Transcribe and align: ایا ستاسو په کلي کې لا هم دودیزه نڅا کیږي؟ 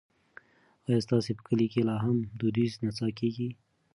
ایا 0.85 0.97
ستاسو 1.05 1.31
په 1.37 1.43
کلي 1.47 1.67
کې 1.73 1.81
لا 1.87 1.95
هم 2.03 2.17
دودیزه 2.39 2.77
نڅا 2.85 3.07
کیږي؟ 3.19 3.49